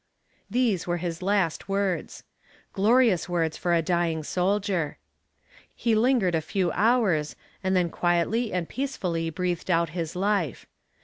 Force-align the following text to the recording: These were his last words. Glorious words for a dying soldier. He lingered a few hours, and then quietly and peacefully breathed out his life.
These 0.49 0.87
were 0.87 0.97
his 0.97 1.21
last 1.21 1.69
words. 1.69 2.23
Glorious 2.73 3.29
words 3.29 3.55
for 3.55 3.75
a 3.75 3.83
dying 3.83 4.23
soldier. 4.23 4.97
He 5.75 5.93
lingered 5.93 6.33
a 6.33 6.41
few 6.41 6.71
hours, 6.71 7.35
and 7.63 7.75
then 7.75 7.91
quietly 7.91 8.51
and 8.51 8.67
peacefully 8.67 9.29
breathed 9.29 9.69
out 9.69 9.89
his 9.89 10.15
life. 10.15 10.65